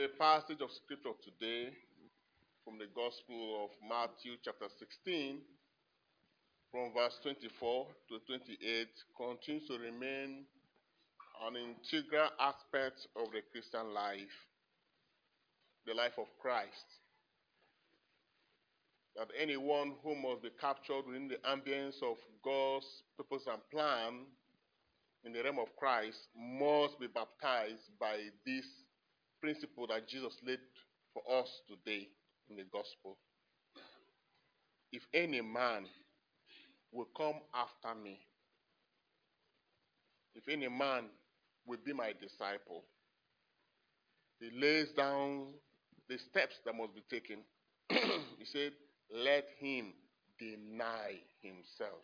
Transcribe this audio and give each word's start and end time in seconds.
The 0.00 0.08
passage 0.16 0.62
of 0.62 0.70
scripture 0.72 1.12
today 1.20 1.76
from 2.64 2.78
the 2.78 2.88
Gospel 2.96 3.68
of 3.68 3.70
Matthew, 3.84 4.32
chapter 4.42 4.64
16, 4.78 5.36
from 6.72 6.94
verse 6.96 7.20
24 7.22 7.84
to 8.08 8.16
28, 8.24 8.88
continues 9.12 9.68
to 9.68 9.76
remain 9.76 10.48
an 11.44 11.52
integral 11.52 12.32
aspect 12.40 13.12
of 13.12 13.28
the 13.36 13.44
Christian 13.52 13.92
life, 13.92 14.32
the 15.84 15.92
life 15.92 16.16
of 16.16 16.32
Christ. 16.40 16.88
That 19.20 19.28
anyone 19.36 20.00
who 20.02 20.16
must 20.16 20.40
be 20.40 20.56
captured 20.58 21.04
within 21.12 21.28
the 21.28 21.44
ambience 21.44 22.00
of 22.00 22.16
God's 22.42 22.88
purpose 23.18 23.44
and 23.52 23.60
plan 23.68 24.24
in 25.28 25.34
the 25.34 25.44
realm 25.44 25.58
of 25.58 25.76
Christ 25.76 26.16
must 26.32 26.98
be 26.98 27.06
baptized 27.06 27.84
by 28.00 28.16
this 28.46 28.64
principle 29.40 29.86
that 29.88 30.08
Jesus 30.08 30.36
laid 30.46 30.58
for 31.12 31.22
us 31.40 31.48
today 31.68 32.08
in 32.48 32.56
the 32.56 32.64
gospel. 32.64 33.16
If 34.92 35.02
any 35.14 35.40
man 35.40 35.86
will 36.92 37.08
come 37.16 37.40
after 37.54 37.98
me, 38.00 38.18
if 40.34 40.48
any 40.48 40.68
man 40.68 41.04
will 41.66 41.78
be 41.84 41.92
my 41.92 42.12
disciple, 42.20 42.84
he 44.38 44.50
lays 44.58 44.88
down 44.96 45.48
the 46.08 46.18
steps 46.18 46.54
that 46.64 46.74
must 46.74 46.94
be 46.94 47.02
taken. 47.10 47.38
he 47.90 48.44
said, 48.44 48.72
Let 49.14 49.46
him 49.58 49.92
deny 50.38 51.20
himself. 51.42 52.02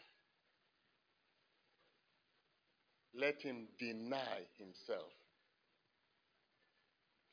Let 3.18 3.40
him 3.40 3.68
deny 3.78 4.44
himself. 4.58 5.10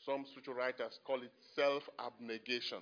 Some 0.05 0.25
spiritual 0.25 0.55
writers 0.55 0.99
call 1.05 1.21
it 1.21 1.31
self 1.55 1.83
abnegation. 1.99 2.79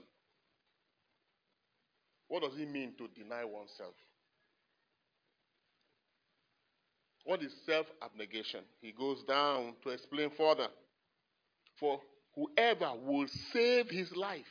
What 2.28 2.44
does 2.44 2.58
it 2.58 2.70
mean 2.70 2.94
to 2.98 3.08
deny 3.10 3.44
oneself? 3.44 3.94
What 7.26 7.44
is 7.44 7.54
self 7.66 7.86
abnegation? 8.02 8.62
He 8.82 8.92
goes 8.92 9.24
down 9.24 9.74
to 9.84 9.90
explain 9.90 10.32
further. 10.32 10.68
For 11.80 12.00
whoever 12.36 12.94
will 13.04 13.28
save 13.54 13.90
his 13.90 14.16
life, 14.16 14.46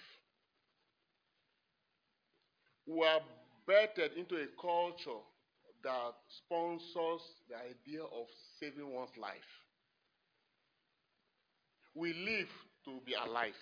we 2.87 3.07
are 3.07 3.21
bettered 3.67 4.13
into 4.17 4.37
a 4.37 4.47
culture 4.61 5.21
that 5.83 6.13
sponsors 6.29 7.23
the 7.49 7.57
idea 7.57 8.03
of 8.03 8.27
saving 8.61 8.93
one's 8.93 9.17
life. 9.17 9.60
We 12.01 12.15
live 12.15 12.49
to 12.87 12.93
be 13.05 13.13
alive. 13.13 13.53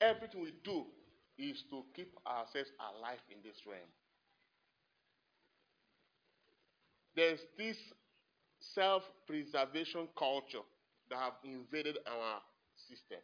Everything 0.00 0.40
we 0.40 0.52
do 0.62 0.84
is 1.36 1.64
to 1.68 1.82
keep 1.96 2.14
ourselves 2.24 2.70
alive 2.78 3.18
in 3.28 3.38
this 3.42 3.56
realm. 3.66 3.90
There's 7.16 7.40
this 7.58 7.76
self 8.60 9.02
preservation 9.26 10.06
culture 10.16 10.62
that 11.10 11.18
have 11.18 11.32
invaded 11.42 11.98
our 12.06 12.40
system. 12.88 13.18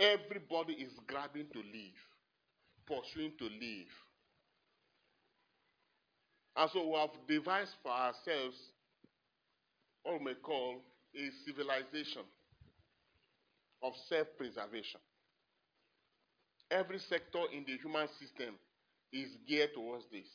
Everybody 0.00 0.72
is 0.72 0.94
grabbing 1.06 1.46
to 1.52 1.58
live, 1.60 2.00
pursuing 2.88 3.34
to 3.38 3.44
live. 3.44 3.92
And 6.56 6.70
so 6.72 6.88
we 6.88 6.98
have 6.98 7.10
devised 7.28 7.76
for 7.84 7.92
ourselves 7.92 8.56
what 10.02 10.18
we 10.18 10.24
may 10.24 10.34
call 10.34 10.82
a 11.14 11.30
civilization 11.46 12.22
of 13.82 13.92
self 14.08 14.28
preservation. 14.36 15.00
Every 16.70 16.98
sector 16.98 17.40
in 17.52 17.64
the 17.66 17.76
human 17.82 18.06
system 18.20 18.54
is 19.12 19.28
geared 19.48 19.74
towards 19.74 20.04
this. 20.12 20.28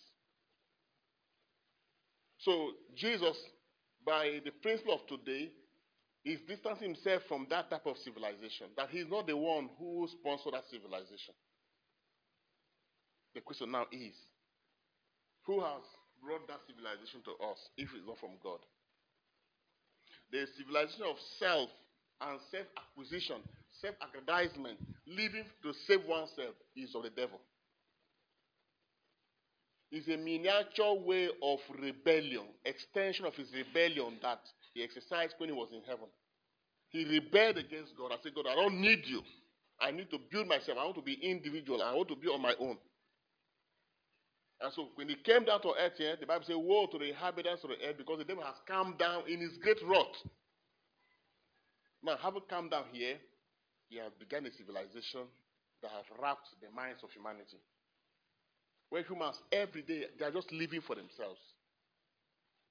So, 2.40 2.72
Jesus, 2.96 3.38
by 4.06 4.42
the 4.44 4.52
principle 4.52 4.96
of 4.96 5.08
today, 5.08 5.52
is 6.26 6.40
distancing 6.48 6.94
himself 6.94 7.22
from 7.28 7.48
that 7.50 7.70
type 7.70 7.86
of 7.86 7.98
civilization, 7.98 8.68
that 8.76 8.90
he's 8.90 9.06
not 9.08 9.28
the 9.28 9.38
one 9.38 9.70
who 9.78 10.08
sponsored 10.12 10.54
that 10.54 10.66
civilization. 10.70 11.34
The 13.34 13.42
question 13.42 13.72
now 13.72 13.86
is 13.92 14.16
who 15.46 15.62
has 15.62 15.84
brought 16.24 16.48
that 16.48 16.62
civilization 16.66 17.22
to 17.26 17.32
us 17.46 17.60
if 17.78 17.90
it's 17.94 18.08
not 18.08 18.18
from 18.18 18.42
God? 18.42 18.60
The 20.32 20.46
civilization 20.58 21.04
of 21.04 21.16
self 21.40 21.70
and 22.22 22.40
self 22.52 22.66
acquisition, 22.78 23.38
self 23.82 23.96
aggrandizement, 24.02 24.78
living 25.08 25.46
to 25.64 25.74
save 25.88 26.06
oneself 26.06 26.56
is 26.76 26.94
of 26.96 27.04
the 27.04 27.10
devil. 27.10 27.40
It's 29.92 30.08
a 30.08 30.18
miniature 30.18 30.96
way 31.06 31.30
of 31.42 31.60
rebellion, 31.80 32.44
extension 32.66 33.26
of 33.26 33.36
his 33.36 33.48
rebellion 33.54 34.18
that 34.22 34.42
he 34.74 34.84
exercised 34.84 35.36
when 35.38 35.50
he 35.50 35.56
was 35.56 35.70
in 35.72 35.82
heaven. 35.88 36.08
He 36.90 37.06
rebelled 37.06 37.58
against 37.58 37.96
God. 37.98 38.12
I 38.12 38.18
said, 38.22 38.34
God, 38.36 38.46
I 38.50 38.56
don't 38.56 38.82
need 38.82 39.04
you. 39.06 39.22
I 39.80 39.92
need 39.92 40.10
to 40.12 40.18
build 40.32 40.48
myself. 40.48 40.78
I 40.80 40.86
want 40.86 40.96
to 40.96 41.02
be 41.02 41.14
individual. 41.14 41.82
I 41.82 41.94
want 41.94 42.10
to 42.10 42.16
be 42.16 42.28
on 42.28 42.42
my 42.42 42.56
own. 42.60 42.78
And 44.62 44.72
so 44.74 44.88
when 44.96 45.10
he 45.10 45.16
came 45.16 45.44
down 45.44 45.62
to 45.62 45.74
earth 45.80 45.98
here, 45.98 46.16
the 46.20 46.26
Bible 46.26 46.46
says, 46.46 46.56
Woe 46.58 46.88
to 46.88 46.98
the 46.98 47.10
inhabitants 47.10 47.64
of 47.64 47.70
the 47.72 47.86
earth 47.86 47.98
because 47.98 48.20
the 48.20 48.24
devil 48.24 48.44
has 48.44 48.56
come 48.68 48.96
down 48.98 49.24
in 49.28 49.40
his 49.40 49.58
great 49.58 49.78
wrath. 49.86 50.16
Now, 52.04 52.18
having 52.22 52.44
come 52.50 52.70
down 52.70 52.86
here, 52.94 53.18
he 53.90 53.98
has 53.98 54.12
begun 54.20 54.46
a 54.46 54.52
civilization 54.52 55.28
that 55.82 55.92
has 55.92 56.06
wrapped 56.22 56.48
the 56.62 56.70
minds 56.74 57.04
of 57.04 57.12
humanity. 57.12 57.58
Where 58.90 59.04
humans 59.04 59.42
every 59.52 59.82
day 59.82 60.06
they 60.18 60.26
are 60.26 60.32
just 60.32 60.52
living 60.52 60.82
for 60.82 60.96
themselves. 60.96 61.40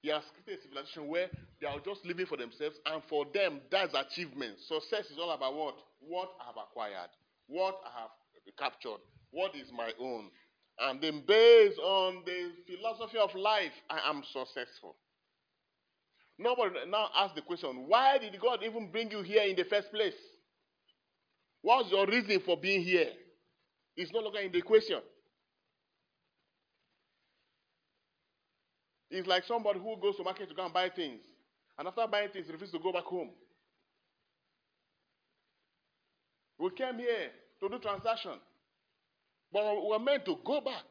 He 0.01 0.09
has 0.09 0.23
created 0.43 0.63
a 0.65 0.67
civilization 0.69 1.07
where 1.07 1.29
they 1.59 1.67
are 1.67 1.79
just 1.79 2.05
living 2.05 2.25
for 2.25 2.37
themselves, 2.37 2.77
and 2.85 3.01
for 3.09 3.25
them, 3.33 3.59
that's 3.71 3.93
achievement. 3.93 4.57
Success 4.67 5.11
is 5.11 5.17
all 5.19 5.31
about 5.31 5.55
what? 5.55 5.75
What 5.99 6.29
I 6.39 6.45
have 6.45 6.57
acquired, 6.57 7.09
what 7.47 7.79
I 7.85 8.01
have 8.01 8.11
captured, 8.57 9.01
what 9.31 9.55
is 9.55 9.71
my 9.75 9.91
own. 9.99 10.29
And 10.79 11.01
then, 11.01 11.23
based 11.25 11.79
on 11.79 12.23
the 12.25 12.51
philosophy 12.67 13.17
of 13.17 13.33
life, 13.35 13.71
I 13.89 14.09
am 14.09 14.23
successful. 14.23 14.95
Nobody 16.37 16.75
now 16.89 17.09
ask 17.15 17.33
the 17.33 17.41
question 17.41 17.87
why 17.87 18.17
did 18.17 18.37
God 18.41 18.59
even 18.63 18.91
bring 18.91 19.09
you 19.09 19.21
here 19.21 19.43
in 19.43 19.55
the 19.55 19.63
first 19.63 19.89
place? 19.91 20.15
What's 21.61 21.91
your 21.91 22.05
reason 22.05 22.41
for 22.45 22.57
being 22.57 22.83
here? 22.83 23.09
It's 23.95 24.11
no 24.11 24.19
longer 24.19 24.39
in 24.39 24.51
the 24.51 24.61
question. 24.61 24.99
It's 29.09 29.27
like 29.27 29.45
somebody 29.45 29.79
who 29.79 29.95
goes 29.97 30.17
to 30.17 30.23
market 30.23 30.49
to 30.49 30.55
go 30.55 30.65
and 30.65 30.73
buy 30.73 30.89
things, 30.89 31.21
and 31.77 31.87
after 31.87 32.05
buying 32.05 32.29
things, 32.29 32.47
refuses 32.49 32.73
to 32.73 32.79
go 32.79 32.91
back 32.91 33.03
home. 33.03 33.29
We 36.59 36.69
came 36.71 36.97
here 36.97 37.31
to 37.61 37.69
do 37.69 37.79
transaction. 37.79 38.33
But 39.55 39.87
we're 39.87 40.03
meant 40.03 40.25
to 40.27 40.35
go 40.43 40.59
back. 40.59 40.83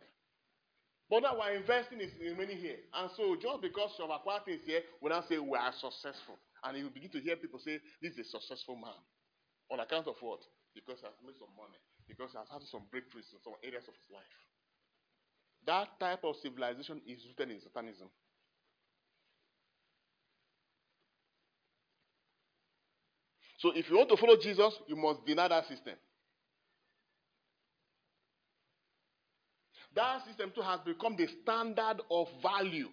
But 1.10 1.20
now 1.20 1.36
we're 1.36 1.52
investing 1.60 2.00
in 2.00 2.32
money 2.32 2.56
here. 2.56 2.80
And 2.96 3.10
so 3.12 3.36
just 3.36 3.60
because 3.60 3.92
of 4.00 4.08
acquired 4.08 4.48
things 4.48 4.64
here, 4.64 4.80
we 5.02 5.10
now 5.10 5.20
say 5.28 5.36
we 5.36 5.52
are 5.52 5.68
successful. 5.76 6.40
And 6.64 6.78
you 6.78 6.88
begin 6.88 7.12
to 7.12 7.20
hear 7.20 7.36
people 7.36 7.60
say, 7.60 7.76
this 8.00 8.16
is 8.16 8.24
a 8.24 8.40
successful 8.40 8.76
man. 8.80 8.96
On 9.68 9.80
account 9.80 10.08
of 10.08 10.16
what? 10.24 10.40
Because 10.74 10.96
he 10.96 11.04
has 11.04 11.12
made 11.20 11.36
some 11.36 11.52
money. 11.52 11.76
Because 12.08 12.32
he 12.32 12.38
has 12.40 12.48
had 12.48 12.64
some 12.72 12.88
breakthroughs 12.88 13.28
in 13.36 13.40
some 13.44 13.52
areas 13.60 13.84
of 13.84 13.92
his 14.00 14.08
life. 14.08 14.32
That 15.68 16.00
type 16.00 16.24
of 16.24 16.32
civilization 16.40 17.04
is 17.04 17.20
rooted 17.28 17.52
in 17.52 17.60
Satanism. 17.60 18.08
So 23.60 23.76
if 23.76 23.90
you 23.90 23.96
want 24.00 24.08
to 24.08 24.16
follow 24.16 24.40
Jesus, 24.40 24.72
you 24.88 24.96
must 24.96 25.20
deny 25.28 25.48
that 25.48 25.68
system. 25.68 26.00
That 29.94 30.24
system 30.26 30.52
too 30.54 30.62
has 30.62 30.80
become 30.80 31.16
the 31.16 31.28
standard 31.42 32.00
of 32.10 32.26
value. 32.42 32.88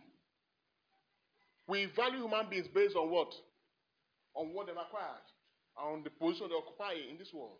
We 1.67 1.87
value 1.95 2.19
human 2.19 2.49
beings 2.49 2.67
based 2.73 2.95
on 2.95 3.09
what? 3.09 3.33
On 4.35 4.53
what 4.53 4.67
they've 4.67 4.75
acquired, 4.75 5.25
on 5.77 6.03
the 6.03 6.09
position 6.09 6.47
they 6.49 6.55
occupy 6.55 6.93
in 7.09 7.17
this 7.17 7.33
world. 7.33 7.57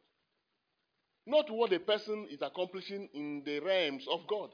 Not 1.25 1.49
what 1.49 1.69
the 1.69 1.79
person 1.79 2.27
is 2.29 2.41
accomplishing 2.41 3.09
in 3.13 3.43
the 3.45 3.59
realms 3.59 4.05
of 4.11 4.21
God. 4.27 4.49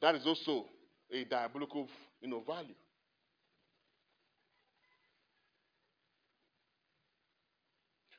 That 0.00 0.14
is 0.14 0.26
also 0.26 0.66
a 1.12 1.24
diabolical 1.24 1.88
you 2.20 2.28
know, 2.28 2.42
value. 2.46 2.74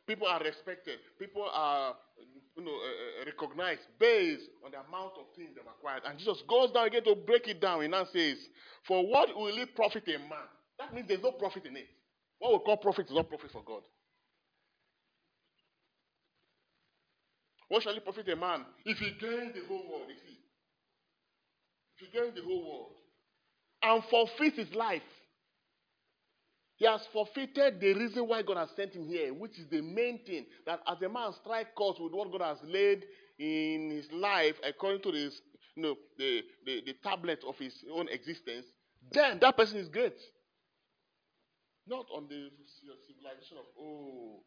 People 0.09 0.25
are 0.25 0.41
respected. 0.41 0.97
People 1.19 1.45
are 1.53 1.93
you 2.57 2.65
know, 2.65 2.71
uh, 2.71 3.25
recognized 3.27 3.81
based 3.99 4.49
on 4.65 4.71
the 4.71 4.79
amount 4.79 5.13
of 5.19 5.27
things 5.37 5.49
they've 5.53 5.63
acquired. 5.63 6.01
And 6.03 6.17
Jesus 6.17 6.41
goes 6.49 6.71
down 6.71 6.87
again 6.87 7.03
to 7.03 7.13
break 7.13 7.47
it 7.47 7.61
down 7.61 7.83
and 7.83 7.91
now 7.91 8.05
says, 8.11 8.39
For 8.87 9.05
what 9.05 9.29
will 9.37 9.55
it 9.55 9.75
profit 9.75 10.07
a 10.07 10.17
man? 10.17 10.49
That 10.79 10.95
means 10.95 11.07
there's 11.07 11.21
no 11.21 11.33
profit 11.33 11.67
in 11.67 11.77
it. 11.77 11.85
What 12.39 12.53
we 12.53 12.65
call 12.65 12.77
profit 12.77 13.05
is 13.05 13.13
not 13.13 13.29
profit 13.29 13.51
for 13.51 13.61
God. 13.63 13.83
What 17.67 17.83
shall 17.83 17.95
it 17.95 18.03
profit 18.03 18.27
a 18.29 18.35
man 18.35 18.65
if 18.85 18.97
he 18.97 19.11
gains 19.11 19.53
the 19.53 19.61
whole 19.67 19.87
world? 19.91 20.07
You 20.09 20.15
see, 20.25 20.39
if 21.99 22.09
he 22.09 22.17
gains 22.17 22.33
the 22.33 22.41
whole 22.41 22.65
world 22.67 22.91
and 23.83 24.03
forfeits 24.09 24.57
his 24.57 24.73
life, 24.73 25.03
he 26.79 26.85
has 26.85 27.05
forfeited 27.11 27.81
the 27.81 27.93
reason 27.93 28.25
why 28.25 28.41
God 28.41 28.55
has 28.55 28.69
sent 28.71 28.95
him 28.95 29.05
here, 29.05 29.33
which 29.33 29.59
is 29.59 29.67
the 29.67 29.81
main 29.81 30.23
thing 30.25 30.45
that 30.65 30.79
as 30.87 31.01
a 31.01 31.09
man 31.09 31.33
strike 31.33 31.75
course 31.75 31.99
with 31.99 32.13
what 32.13 32.31
God 32.31 32.41
has 32.41 32.57
laid 32.63 33.03
in 33.37 33.91
his 33.91 34.09
life 34.13 34.55
according 34.65 35.01
to 35.03 35.11
you 35.11 35.29
know, 35.75 35.95
the, 36.17 36.41
the, 36.65 36.81
the 36.85 36.93
tablet 37.03 37.43
of 37.45 37.57
his 37.57 37.83
own 37.93 38.07
existence, 38.07 38.65
then 39.11 39.39
that 39.41 39.57
person 39.57 39.77
is 39.77 39.89
great. 39.89 40.15
Not 41.85 42.05
on 42.15 42.27
the 42.29 42.47
civilization 43.05 43.57
of, 43.59 43.65
oh, 43.77 44.39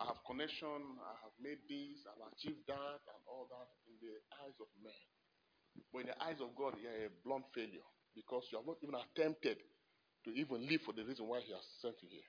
I 0.00 0.06
have 0.06 0.18
connection, 0.26 0.98
I 0.98 1.14
have 1.22 1.34
made 1.40 1.62
this, 1.70 2.02
I've 2.10 2.26
achieved 2.34 2.66
that, 2.66 3.02
and 3.06 3.22
all 3.30 3.46
that 3.54 3.70
in 3.86 3.94
the 4.02 4.18
eyes 4.42 4.58
of 4.58 4.66
men. 4.82 4.98
But 5.92 6.00
in 6.00 6.06
the 6.08 6.18
eyes 6.24 6.40
of 6.42 6.56
God, 6.58 6.74
you're 6.82 7.06
a 7.06 7.10
blunt 7.24 7.44
failure 7.54 7.86
because 8.16 8.50
you 8.50 8.58
have 8.58 8.66
not 8.66 8.82
even 8.82 8.98
attempted 8.98 9.58
to 10.24 10.30
even 10.30 10.66
live 10.68 10.80
for 10.84 10.92
the 10.92 11.04
reason 11.04 11.26
why 11.26 11.40
He 11.40 11.52
has 11.52 11.62
sent 11.80 11.94
you 12.02 12.08
here. 12.10 12.28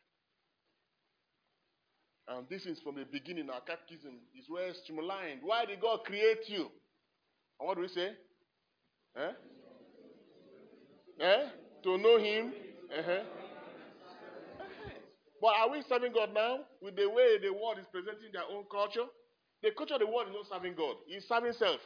And 2.29 2.47
this 2.49 2.65
is 2.65 2.79
from 2.79 2.95
the 2.95 3.05
beginning. 3.05 3.49
Our 3.49 3.61
catechism 3.61 4.13
is 4.37 4.45
where 4.47 4.71
streamlined. 4.83 5.39
Why 5.41 5.65
did 5.65 5.81
God 5.81 6.03
create 6.05 6.47
you? 6.47 6.69
And 7.59 7.67
what 7.67 7.75
do 7.75 7.81
we 7.81 7.87
say? 7.87 8.11
Eh? 9.17 9.31
Eh? 11.19 11.49
To 11.83 11.97
know 11.97 12.17
Him. 12.17 12.53
Uh-huh. 12.97 13.23
But 15.41 15.53
are 15.55 15.71
we 15.71 15.81
serving 15.87 16.13
God 16.13 16.33
now 16.33 16.59
with 16.81 16.95
the 16.95 17.09
way 17.09 17.37
the 17.41 17.51
world 17.51 17.79
is 17.79 17.85
presenting 17.91 18.31
their 18.33 18.43
own 18.43 18.65
culture? 18.69 19.07
The 19.63 19.71
culture 19.71 19.95
of 19.95 20.01
the 20.01 20.07
world 20.07 20.27
is 20.27 20.35
not 20.35 20.47
serving 20.51 20.75
God, 20.75 20.95
it's 21.07 21.27
serving 21.27 21.53
self. 21.53 21.79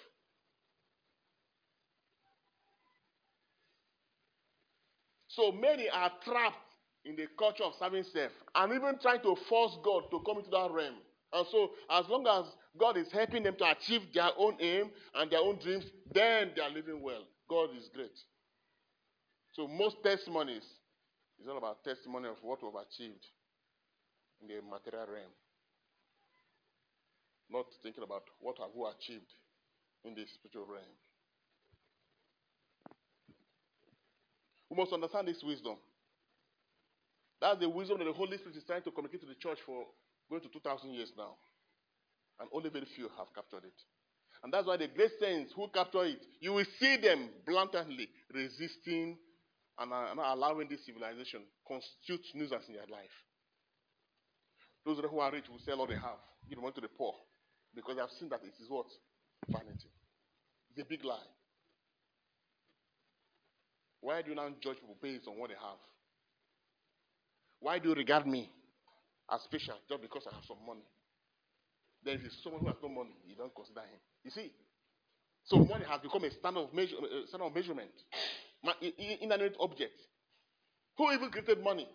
So 5.35 5.51
many 5.51 5.89
are 5.89 6.11
trapped 6.23 6.57
in 7.05 7.15
the 7.15 7.27
culture 7.37 7.63
of 7.63 7.73
serving 7.79 8.03
self 8.03 8.31
and 8.55 8.73
even 8.73 8.97
trying 9.01 9.21
to 9.21 9.35
force 9.49 9.77
God 9.83 10.03
to 10.11 10.21
come 10.25 10.37
into 10.37 10.49
that 10.51 10.71
realm. 10.71 10.95
And 11.33 11.47
so, 11.51 11.71
as 11.89 12.07
long 12.07 12.27
as 12.27 12.45
God 12.77 12.95
is 12.97 13.11
helping 13.11 13.43
them 13.43 13.55
to 13.57 13.71
achieve 13.71 14.01
their 14.13 14.29
own 14.37 14.55
aim 14.59 14.91
and 15.15 15.31
their 15.31 15.39
own 15.39 15.57
dreams, 15.57 15.85
then 16.13 16.51
they 16.55 16.61
are 16.61 16.69
living 16.69 17.01
well. 17.01 17.23
God 17.49 17.69
is 17.75 17.89
great. 17.93 18.17
So, 19.53 19.67
most 19.67 19.97
testimonies 20.03 20.63
is 21.41 21.47
all 21.47 21.57
about 21.57 21.83
testimony 21.83 22.29
of 22.29 22.37
what 22.43 22.61
we've 22.61 22.71
achieved 22.73 23.25
in 24.41 24.47
the 24.47 24.61
material 24.61 25.07
realm. 25.07 25.33
Not 27.49 27.65
thinking 27.81 28.03
about 28.03 28.23
what 28.39 28.57
have 28.59 28.69
we 28.75 28.87
achieved 28.87 29.33
in 30.05 30.13
the 30.13 30.25
spiritual 30.27 30.71
realm. 30.71 30.93
We 34.73 34.81
must 34.81 34.91
understand 34.91 35.27
this 35.27 35.43
wisdom. 35.43 35.77
That's 37.39 37.59
the 37.59 37.69
wisdom 37.69 37.99
that 37.99 38.05
the 38.05 38.13
Holy 38.13 38.37
Spirit 38.37 38.57
is 38.57 38.63
trying 38.63 38.81
to 38.81 38.89
communicate 38.89 39.21
to 39.21 39.27
the 39.27 39.37
church 39.37 39.59
for 39.67 39.85
going 40.31 40.41
to 40.41 40.49
2,000 40.49 40.89
years 40.89 41.11
now. 41.15 41.37
And 42.39 42.49
only 42.51 42.71
very 42.71 42.87
few 42.95 43.05
have 43.15 43.29
captured 43.35 43.69
it. 43.69 43.77
And 44.41 44.51
that's 44.51 44.65
why 44.65 44.77
the 44.77 44.87
great 44.87 45.11
saints 45.21 45.53
who 45.55 45.67
capture 45.67 46.05
it, 46.05 46.25
you 46.41 46.53
will 46.53 46.65
see 46.79 46.97
them 46.97 47.29
blatantly 47.45 48.09
resisting 48.33 49.15
and 49.77 49.93
uh, 49.93 50.15
not 50.15 50.33
allowing 50.33 50.67
this 50.67 50.83
civilization 50.87 51.41
constitute 51.67 52.25
nuisance 52.33 52.65
in 52.67 52.73
their 52.73 52.89
life. 52.89 53.13
Those 54.87 55.05
who 55.05 55.19
are 55.19 55.31
rich 55.31 55.45
will 55.49 55.61
sell 55.63 55.81
all 55.81 55.87
they 55.87 56.01
have, 56.01 56.17
give 56.49 56.57
money 56.57 56.73
to 56.73 56.81
the 56.81 56.89
poor, 56.89 57.13
because 57.75 57.93
they 57.93 58.01
have 58.01 58.09
seen 58.17 58.29
that 58.29 58.41
it 58.41 58.57
is 58.59 58.69
what? 58.69 58.89
Vanity. 59.47 59.93
It's 60.73 60.81
a 60.81 60.89
big 60.89 61.05
lie. 61.05 61.29
Why 64.03 64.21
do 64.21 64.31
you 64.31 64.35
now 64.35 64.49
judge 64.59 64.83
people 64.83 64.97
based 65.01 65.27
on 65.27 65.39
what 65.39 65.49
they 65.49 65.55
have? 65.55 65.79
Why 67.61 67.79
do 67.79 67.87
you 67.87 67.95
regard 67.95 68.27
me 68.27 68.51
as 69.31 69.41
special 69.43 69.75
just 69.87 70.01
because 70.01 70.27
I 70.29 70.35
have 70.35 70.43
some 70.45 70.59
money? 70.67 70.83
Then 72.03 72.15
if 72.15 72.25
it's 72.25 72.43
someone 72.43 72.59
who 72.59 72.67
has 72.67 72.75
no 72.83 72.89
money, 72.89 73.15
you 73.25 73.37
don't 73.37 73.55
consider 73.55 73.79
him. 73.79 74.03
You 74.25 74.31
see? 74.31 74.51
So 75.45 75.55
money 75.57 75.85
has 75.87 76.01
become 76.01 76.25
a 76.25 76.31
standard 76.31 76.67
of, 76.67 76.73
measure, 76.73 76.97
standard 77.27 77.47
of 77.47 77.55
measurement, 77.55 77.91
inanimate 79.21 79.55
object. 79.61 79.95
Who 80.97 81.09
even 81.13 81.29
created 81.31 81.63
money? 81.63 81.87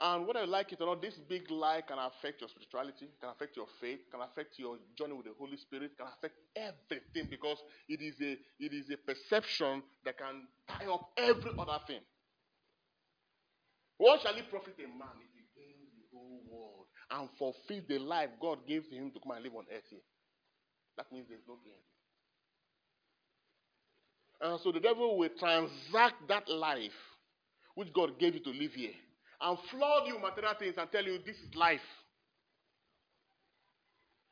And 0.00 0.26
whether 0.28 0.44
you 0.44 0.46
like 0.46 0.72
it 0.72 0.80
or 0.80 0.86
not, 0.86 1.02
this 1.02 1.18
big 1.28 1.50
lie 1.50 1.82
can 1.86 1.98
affect 1.98 2.40
your 2.40 2.48
spirituality, 2.48 3.08
can 3.20 3.30
affect 3.30 3.56
your 3.56 3.66
faith, 3.80 3.98
can 4.12 4.20
affect 4.20 4.56
your 4.56 4.78
journey 4.96 5.14
with 5.14 5.26
the 5.26 5.34
Holy 5.36 5.56
Spirit, 5.56 5.98
can 5.98 6.06
affect 6.06 6.34
everything 6.54 7.26
because 7.28 7.58
it 7.88 8.00
is 8.00 8.14
a 8.22 8.38
it 8.62 8.72
is 8.72 8.86
a 8.90 8.96
perception 8.96 9.82
that 10.04 10.16
can 10.16 10.46
tie 10.68 10.86
up 10.86 11.10
every 11.16 11.50
other 11.58 11.80
thing. 11.88 11.98
What 13.96 14.22
shall 14.22 14.36
it 14.36 14.48
profit 14.48 14.78
a 14.78 14.86
man 14.86 15.18
if 15.18 15.34
he 15.34 15.42
gains 15.58 15.90
the 15.90 16.06
whole 16.14 16.42
world 16.46 16.86
and 17.10 17.28
fulfill 17.36 17.82
the 17.88 17.98
life 17.98 18.30
God 18.40 18.58
gave 18.68 18.88
to 18.90 18.94
him 18.94 19.10
to 19.10 19.18
come 19.18 19.32
and 19.32 19.42
live 19.42 19.56
on 19.56 19.64
earth 19.74 19.90
here? 19.90 20.06
That 20.96 21.10
means 21.10 21.26
there's 21.28 21.42
no 21.48 21.58
gain. 21.64 21.82
And 24.40 24.60
so 24.60 24.70
the 24.70 24.78
devil 24.78 25.18
will 25.18 25.30
transact 25.36 26.28
that 26.28 26.48
life 26.48 26.94
which 27.74 27.92
God 27.92 28.20
gave 28.20 28.34
you 28.34 28.40
to 28.44 28.50
live 28.50 28.74
here 28.74 28.94
and 29.40 29.58
flood 29.70 30.06
you 30.06 30.18
material 30.18 30.54
things 30.58 30.74
and 30.78 30.90
tell 30.90 31.04
you 31.04 31.18
this 31.24 31.36
is 31.36 31.54
life. 31.54 31.84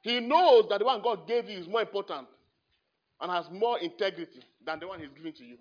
He 0.02 0.20
knows 0.20 0.66
that 0.70 0.78
the 0.78 0.84
one 0.84 1.02
God 1.02 1.26
gave 1.26 1.48
you 1.48 1.58
is 1.58 1.66
more 1.66 1.80
important 1.80 2.28
and 3.20 3.32
has 3.32 3.46
more 3.50 3.78
integrity 3.78 4.42
than 4.64 4.78
the 4.78 4.86
one 4.86 5.00
He's 5.00 5.10
giving 5.16 5.32
to 5.32 5.44
you. 5.44 5.58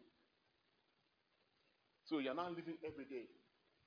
So 2.06 2.19
you're 2.19 2.36
now 2.36 2.50
living 2.50 2.77
every 2.86 3.06
day 3.06 3.25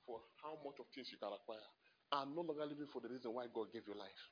for 0.05 0.19
how 0.43 0.59
much 0.65 0.79
of 0.79 0.85
things 0.93 1.07
you 1.11 1.17
can 1.17 1.31
acquire 1.31 1.63
and 2.11 2.35
no 2.35 2.41
longer 2.41 2.65
living 2.65 2.87
for 2.91 2.99
the 3.01 3.07
reason 3.07 3.33
why 3.33 3.45
God 3.53 3.71
gave 3.71 3.83
you 3.87 3.95
life. 3.95 4.23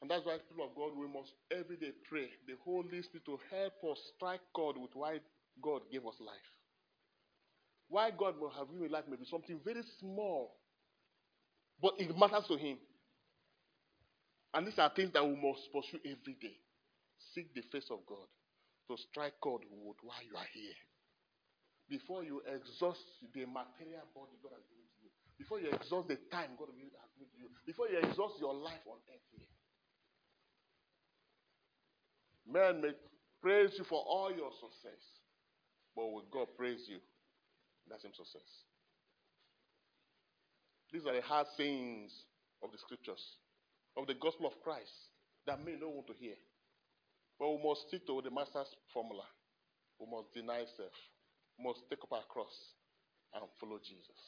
And 0.00 0.10
that's 0.10 0.26
why 0.26 0.38
people 0.42 0.66
of 0.66 0.74
God, 0.74 0.98
we 0.98 1.06
must 1.06 1.30
every 1.54 1.76
day 1.76 1.94
pray 2.10 2.26
the 2.48 2.58
Holy 2.64 3.02
Spirit 3.06 3.24
to 3.26 3.38
help 3.50 3.78
us 3.92 3.98
strike 4.16 4.42
God 4.54 4.74
with 4.76 4.90
why 4.94 5.22
God 5.62 5.82
gave 5.92 6.02
us 6.02 6.18
life. 6.18 6.50
Why 7.92 8.08
God 8.08 8.40
will 8.40 8.48
have 8.48 8.72
you 8.72 8.88
in 8.88 8.90
life 8.90 9.04
may 9.04 9.20
be 9.20 9.28
something 9.28 9.60
very 9.62 9.84
small, 10.00 10.56
but 11.76 11.92
it 12.00 12.08
matters 12.16 12.48
to 12.48 12.56
Him. 12.56 12.78
And 14.54 14.66
these 14.66 14.78
are 14.80 14.88
things 14.96 15.12
that 15.12 15.20
we 15.20 15.36
must 15.36 15.68
pursue 15.68 16.00
every 16.00 16.40
day. 16.40 16.56
Seek 17.36 17.52
the 17.52 17.60
face 17.68 17.92
of 17.92 18.00
God 18.08 18.24
to 18.88 18.96
strike 18.96 19.36
God 19.44 19.68
with 19.68 20.00
why 20.00 20.24
you 20.24 20.32
are 20.40 20.50
here. 20.56 20.72
Before 21.92 22.24
you 22.24 22.40
exhaust 22.48 23.04
the 23.36 23.44
material 23.44 24.08
body 24.16 24.40
God 24.40 24.56
has 24.56 24.64
given 24.72 24.88
to 24.88 24.98
you, 25.04 25.12
before 25.36 25.60
you 25.60 25.68
exhaust 25.68 26.08
the 26.08 26.16
time 26.32 26.56
God 26.56 26.72
has 26.72 27.12
given 27.12 27.28
to 27.28 27.38
you, 27.44 27.52
before 27.68 27.92
you 27.92 28.00
exhaust 28.00 28.40
your 28.40 28.56
life 28.56 28.88
on 28.88 28.96
earth 29.12 29.28
here. 29.36 29.52
Men 32.48 32.80
may 32.80 32.96
praise 33.44 33.76
you 33.76 33.84
for 33.84 34.00
all 34.00 34.32
your 34.32 34.48
success, 34.64 35.04
but 35.92 36.08
will 36.08 36.24
God 36.32 36.48
praise 36.56 36.88
you 36.88 36.96
that's 37.92 38.08
him 38.08 38.16
success. 38.16 38.48
These 40.88 41.04
are 41.04 41.12
the 41.12 41.20
hard 41.20 41.46
sayings 41.60 42.08
of 42.64 42.72
the 42.72 42.80
scriptures, 42.80 43.20
of 44.00 44.08
the 44.08 44.16
gospel 44.16 44.48
of 44.48 44.56
Christ 44.64 44.92
that 45.44 45.60
many 45.60 45.76
don't 45.76 45.92
want 45.92 46.08
to 46.08 46.16
hear. 46.16 46.40
But 47.36 47.52
we 47.52 47.60
must 47.60 47.88
stick 47.88 48.06
to 48.08 48.24
the 48.24 48.32
master's 48.32 48.72
formula. 48.96 49.28
We 50.00 50.08
must 50.08 50.32
deny 50.32 50.64
self. 50.76 50.96
We 51.58 51.68
must 51.68 51.84
take 51.90 52.00
up 52.00 52.12
our 52.16 52.24
cross 52.32 52.54
and 53.36 53.44
follow 53.60 53.76
Jesus. 53.76 54.20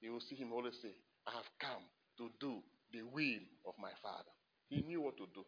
You 0.00 0.18
will 0.18 0.24
see 0.26 0.34
him 0.34 0.50
always 0.52 0.74
say, 0.82 0.94
I 1.26 1.38
have 1.38 1.50
come 1.62 1.86
to 2.18 2.30
do 2.40 2.58
the 2.90 3.02
will 3.06 3.44
of 3.66 3.74
my 3.78 3.90
Father. 4.02 4.34
He 4.70 4.82
knew 4.82 5.02
what 5.02 5.16
to 5.18 5.26
do. 5.34 5.44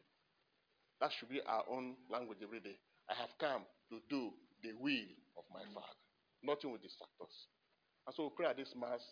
That 1.00 1.10
should 1.18 1.30
be 1.30 1.40
our 1.42 1.64
own 1.70 1.96
language 2.10 2.38
every 2.42 2.60
day. 2.60 2.78
I 3.08 3.14
have 3.14 3.30
come 3.40 3.62
to 3.90 3.98
do 4.10 4.30
the 4.62 4.74
will 4.78 5.10
of 5.38 5.44
my 5.50 5.64
Father. 5.74 5.99
Nothing 6.42 6.72
will 6.72 6.82
distract 6.82 7.14
us. 7.20 7.34
And 8.06 8.12
so 8.16 8.28
we 8.28 8.30
pray 8.36 8.48
at 8.48 8.56
this 8.56 8.72
Mass 8.76 9.04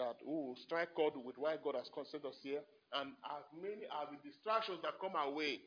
that 0.00 0.16
we 0.24 0.32
will 0.32 0.56
strike 0.64 0.96
God 0.96 1.12
with 1.20 1.36
why 1.36 1.60
God 1.60 1.76
has 1.76 1.90
sent 2.08 2.24
us 2.24 2.40
here. 2.42 2.64
And 2.96 3.12
as 3.22 3.44
many 3.54 3.84
as 3.86 4.06
the 4.10 4.18
distractions 4.24 4.80
that 4.82 4.98
come 4.98 5.14
our 5.14 5.30
way 5.30 5.60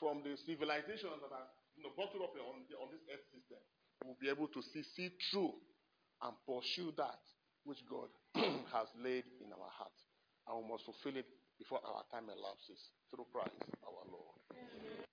from 0.00 0.24
the 0.24 0.34
civilizations 0.48 1.20
that 1.20 1.30
are 1.30 1.48
you 1.76 1.84
know, 1.84 1.92
bottled 1.94 2.24
up 2.24 2.34
on, 2.40 2.64
on 2.64 2.88
this 2.90 3.04
earth 3.12 3.26
system, 3.30 3.60
we'll 4.02 4.18
be 4.18 4.32
able 4.32 4.48
to 4.48 4.60
see, 4.72 4.82
see 4.96 5.12
through 5.30 5.54
and 6.24 6.32
pursue 6.48 6.90
that 6.96 7.20
which 7.64 7.84
God 7.84 8.08
has 8.72 8.88
laid 8.96 9.28
in 9.44 9.52
our 9.52 9.70
hearts. 9.70 10.00
And 10.48 10.56
we 10.56 10.64
must 10.72 10.88
fulfill 10.88 11.20
it 11.20 11.28
before 11.60 11.84
our 11.84 12.02
time 12.08 12.32
elapses 12.32 12.80
through 13.12 13.28
Christ 13.28 13.60
our 13.84 14.04
Lord. 14.08 14.40
Amen. 14.56 15.04